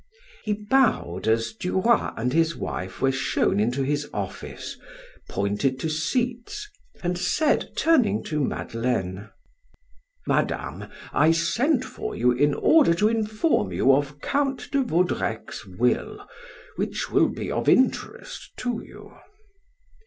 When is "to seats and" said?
5.79-7.19